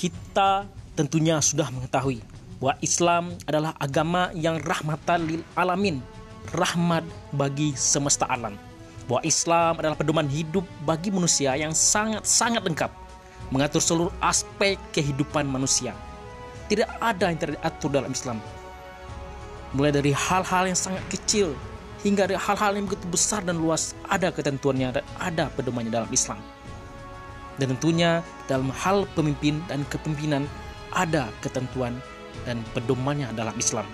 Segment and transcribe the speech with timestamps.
[0.00, 0.64] kita
[0.96, 2.24] tentunya sudah mengetahui
[2.56, 6.00] bahwa Islam adalah agama yang rahmatan lil alamin,
[6.56, 7.04] rahmat
[7.36, 8.56] bagi semesta alam.
[9.04, 12.88] Bahwa Islam adalah pedoman hidup bagi manusia yang sangat-sangat lengkap,
[13.52, 15.92] mengatur seluruh aspek kehidupan manusia.
[16.72, 18.40] Tidak ada yang diatur dalam Islam.
[19.76, 21.52] Mulai dari hal-hal yang sangat kecil
[22.00, 26.40] hingga hal-hal yang begitu besar dan luas ada ketentuannya dan ada pedomannya dalam Islam.
[27.60, 30.48] Dan tentunya dalam hal pemimpin dan kepemimpinan
[30.96, 32.00] ada ketentuan
[32.48, 33.84] dan pedomannya dalam Islam.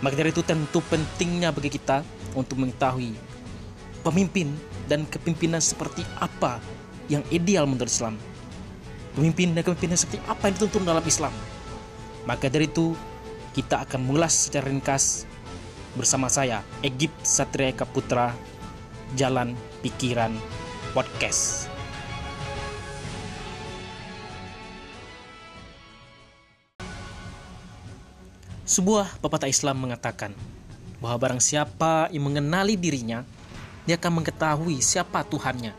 [0.00, 2.00] Maka dari itu tentu pentingnya bagi kita
[2.32, 3.12] untuk mengetahui
[4.00, 4.48] pemimpin
[4.88, 6.58] dan kepemimpinan seperti apa
[7.12, 8.16] yang ideal menurut Islam.
[9.12, 11.34] Pemimpin dan kepemimpinan seperti apa yang dituntun dalam Islam.
[12.24, 12.96] Maka dari itu
[13.52, 15.26] kita akan mengulas secara ringkas
[15.98, 18.32] bersama saya Egip Satria Kaputra
[19.18, 20.32] Jalan Pikiran
[20.94, 21.69] Podcast.
[28.70, 30.30] Sebuah pepatah Islam mengatakan
[31.02, 33.26] bahwa barang siapa yang mengenali dirinya,
[33.82, 35.74] dia akan mengetahui siapa Tuhannya.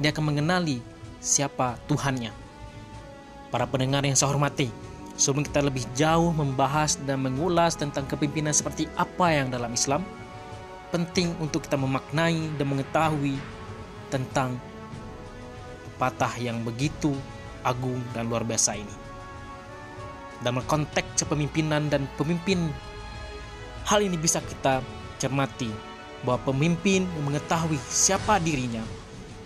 [0.00, 0.80] Dia akan mengenali
[1.20, 2.32] siapa Tuhannya.
[3.52, 4.72] Para pendengar yang saya hormati,
[5.20, 10.00] sebelum kita lebih jauh membahas dan mengulas tentang kepemimpinan seperti apa yang dalam Islam,
[10.88, 13.36] penting untuk kita memaknai dan mengetahui
[14.08, 14.56] tentang
[15.92, 17.12] pepatah yang begitu
[17.68, 19.09] agung dan luar biasa ini
[20.40, 22.68] dalam konteks kepemimpinan dan pemimpin.
[23.88, 24.84] Hal ini bisa kita
[25.20, 25.68] cermati
[26.24, 28.84] bahwa pemimpin mengetahui siapa dirinya,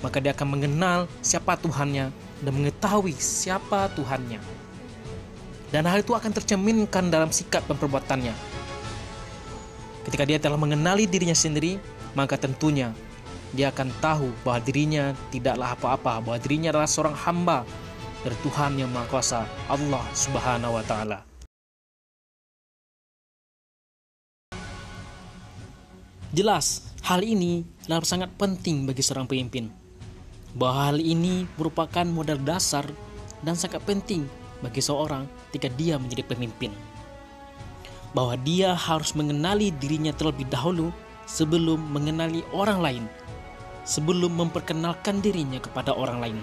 [0.02, 2.10] maka dia akan mengenal siapa Tuhannya
[2.42, 4.42] dan mengetahui siapa Tuhannya.
[5.70, 8.34] Dan hal itu akan tercerminkan dalam sikap dan perbuatannya.
[10.06, 11.82] Ketika dia telah mengenali dirinya sendiri,
[12.14, 12.94] maka tentunya
[13.54, 17.66] dia akan tahu bahwa dirinya tidaklah apa-apa, bahwa dirinya adalah seorang hamba
[18.24, 21.20] dari Tuhan yang Maha Kuasa, Allah Subhanahu wa taala.
[26.34, 29.68] Jelas, hal ini adalah sangat penting bagi seorang pemimpin.
[30.56, 32.88] Bahwa hal ini merupakan modal dasar
[33.44, 34.26] dan sangat penting
[34.64, 36.72] bagi seorang ketika dia menjadi pemimpin.
[38.16, 40.90] Bahwa dia harus mengenali dirinya terlebih dahulu
[41.28, 43.04] sebelum mengenali orang lain,
[43.86, 46.38] sebelum memperkenalkan dirinya kepada orang lain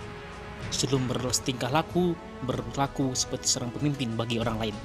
[0.72, 2.16] sebelum bertingkah laku
[2.48, 4.76] berlaku seperti seorang pemimpin bagi orang lain.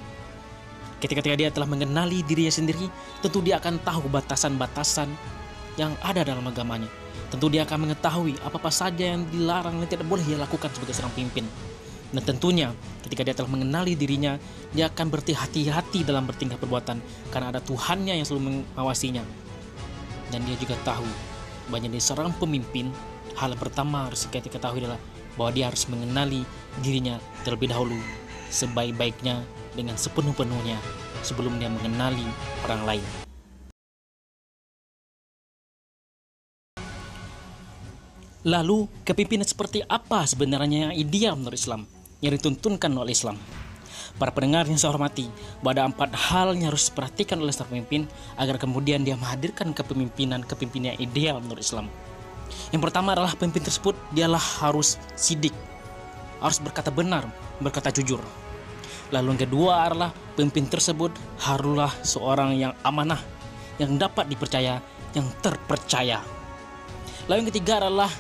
[1.01, 2.89] Ketika dia telah mengenali dirinya sendiri,
[3.21, 5.09] tentu dia akan tahu batasan-batasan
[5.77, 6.89] yang ada dalam agamanya.
[7.29, 11.13] Tentu dia akan mengetahui apa-apa saja yang dilarang dan tidak boleh dia lakukan sebagai seorang
[11.13, 11.45] pemimpin.
[12.15, 12.73] Dan tentunya
[13.05, 14.41] ketika dia telah mengenali dirinya,
[14.73, 19.27] dia akan berhati-hati dalam bertingkah perbuatan karena ada Tuhannya yang selalu mengawasinya.
[20.33, 21.07] Dan dia juga tahu
[21.69, 22.89] banyak dari seorang pemimpin,
[23.37, 25.03] hal pertama harus kita ketahui adalah
[25.37, 26.43] bahwa dia harus mengenali
[26.81, 27.97] dirinya terlebih dahulu
[28.51, 29.45] sebaik-baiknya
[29.77, 30.81] dengan sepenuh-penuhnya
[31.21, 32.25] sebelum dia mengenali
[32.65, 33.07] orang lain.
[38.47, 41.83] Lalu, kepimpinan seperti apa sebenarnya yang ideal menurut Islam,
[42.23, 43.35] yang dituntunkan oleh Islam?
[44.23, 45.27] Para pendengar yang saya hormati,
[45.59, 48.03] bahwa ada empat hal yang harus diperhatikan oleh seorang pemimpin
[48.39, 51.91] agar kemudian dia menghadirkan kepemimpinan kepemimpinan ideal menurut Islam.
[52.75, 55.55] Yang pertama adalah pemimpin tersebut dialah harus sidik,
[56.43, 57.27] harus berkata benar,
[57.63, 58.19] berkata jujur.
[59.15, 61.15] Lalu yang kedua adalah pemimpin tersebut
[61.47, 63.23] haruslah seorang yang amanah,
[63.79, 64.83] yang dapat dipercaya,
[65.15, 66.19] yang terpercaya.
[67.31, 68.11] Lalu yang ketiga adalah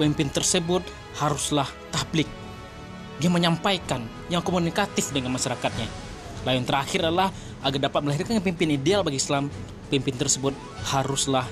[0.00, 0.80] pemimpin tersebut
[1.20, 2.28] haruslah tablik.
[3.20, 5.86] Dia menyampaikan yang komunikatif dengan masyarakatnya.
[6.48, 7.28] Lalu yang terakhir adalah
[7.62, 9.52] agar dapat melahirkan pemimpin ideal bagi Islam,
[9.92, 10.56] pemimpin tersebut
[10.90, 11.44] haruslah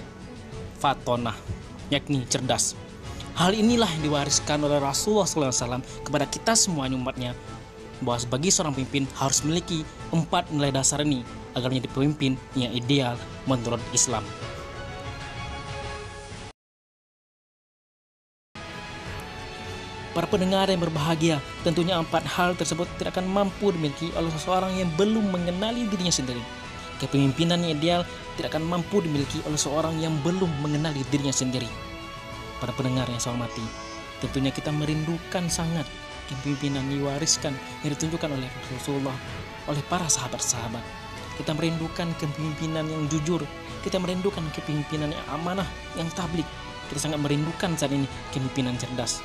[0.81, 1.60] fatonah
[1.91, 2.79] yakni cerdas.
[3.37, 7.35] Hal inilah yang diwariskan oleh Rasulullah SAW kepada kita semua umatnya
[8.01, 11.21] bahwa sebagai seorang pemimpin harus memiliki empat nilai dasar ini
[11.53, 13.15] agar menjadi pemimpin yang ideal
[13.45, 14.25] menurut Islam.
[20.11, 24.91] Para pendengar yang berbahagia, tentunya empat hal tersebut tidak akan mampu dimiliki oleh seseorang yang
[24.99, 26.43] belum mengenali dirinya sendiri.
[27.01, 28.03] Kepemimpinan yang ideal
[28.37, 31.67] tidak akan mampu dimiliki oleh seorang yang belum mengenali dirinya sendiri.
[32.61, 33.65] Para pendengar yang saya hormati,
[34.21, 35.89] tentunya kita merindukan sangat
[36.29, 39.17] kepemimpinan diwariskan yang ditunjukkan oleh Rasulullah
[39.65, 40.85] oleh para sahabat-sahabat.
[41.41, 43.41] Kita merindukan kepemimpinan yang jujur,
[43.81, 45.67] kita merindukan kepemimpinan yang amanah,
[45.97, 46.45] yang tablik.
[46.93, 49.25] Kita sangat merindukan saat ini kepemimpinan cerdas.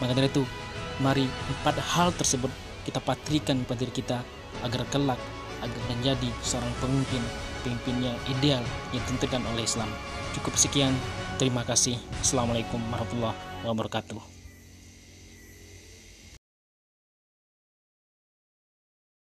[0.00, 0.48] Maka dari itu,
[1.04, 2.48] mari empat hal tersebut
[2.88, 4.24] kita patrikan pada diri kita
[4.64, 5.20] agar kelak
[5.62, 7.22] agar menjadi seorang pemimpin
[7.62, 9.88] pemimpin yang ideal yang ditentukan oleh Islam.
[10.34, 10.92] Cukup sekian.
[11.38, 11.96] Terima kasih.
[12.20, 14.41] Assalamualaikum warahmatullahi wabarakatuh.